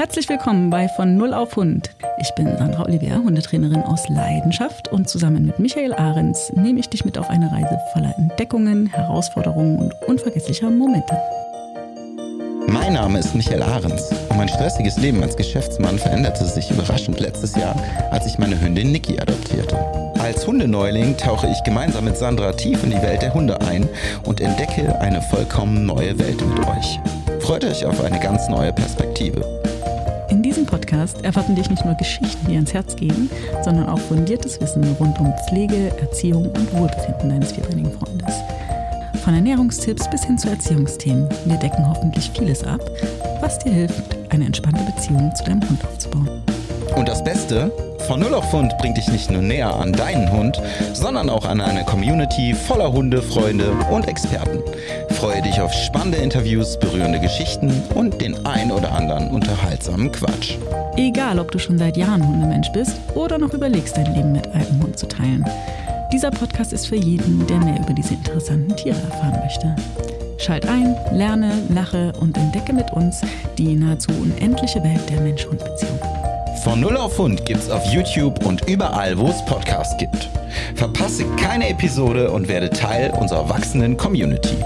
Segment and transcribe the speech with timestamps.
[0.00, 1.90] Herzlich willkommen bei Von Null auf Hund.
[2.22, 7.04] Ich bin Sandra Olivier, Hundetrainerin aus Leidenschaft und zusammen mit Michael Ahrens nehme ich dich
[7.04, 11.14] mit auf eine Reise voller Entdeckungen, Herausforderungen und unvergesslicher Momente.
[12.66, 17.54] Mein Name ist Michael Ahrens und mein stressiges Leben als Geschäftsmann veränderte sich überraschend letztes
[17.54, 17.76] Jahr,
[18.10, 19.76] als ich meine Hündin Niki adoptierte.
[20.18, 23.86] Als Hundeneuling tauche ich gemeinsam mit Sandra tief in die Welt der Hunde ein
[24.24, 26.98] und entdecke eine vollkommen neue Welt mit euch.
[27.40, 29.60] Freut euch auf eine ganz neue Perspektive.
[30.60, 33.30] Diesem Podcast erwarten dich nicht nur Geschichten, die ans Herz gehen,
[33.64, 38.34] sondern auch fundiertes Wissen rund um Pflege, Erziehung und Wohlbefinden deines vierbeinigen Freundes.
[39.24, 41.26] Von Ernährungstipps bis hin zu Erziehungsthemen.
[41.46, 42.82] Wir decken hoffentlich vieles ab,
[43.40, 46.28] was dir hilft, eine entspannte Beziehung zu deinem Hund aufzubauen.
[46.94, 47.72] Und das Beste,
[48.06, 50.60] von Null auf Hund bringt dich nicht nur näher an deinen Hund,
[50.92, 54.62] sondern auch an eine Community voller Hundefreunde und Experten.
[55.20, 60.56] Freue dich auf spannende Interviews, berührende Geschichten und den ein oder anderen unterhaltsamen Quatsch.
[60.96, 64.82] Egal, ob du schon seit Jahren Hundemensch bist oder noch überlegst, dein Leben mit einem
[64.82, 65.44] Hund zu teilen.
[66.10, 69.76] Dieser Podcast ist für jeden, der mehr über diese interessanten Tiere erfahren möchte.
[70.38, 73.20] Schalt ein, lerne, lache und entdecke mit uns
[73.58, 76.00] die nahezu unendliche Welt der Mensch-Hund-Beziehung.
[76.64, 80.30] Von Null auf Hund gibt's auf YouTube und überall, wo es Podcasts gibt.
[80.76, 84.56] Verpasse keine Episode und werde Teil unserer wachsenden Community.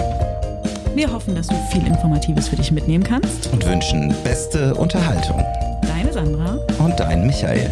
[0.94, 3.52] Wir hoffen, dass du viel Informatives für dich mitnehmen kannst.
[3.52, 5.42] Und wünschen beste Unterhaltung.
[5.82, 7.68] Deine Sandra und dein Michael.